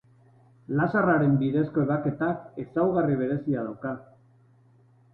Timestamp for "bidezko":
1.43-1.85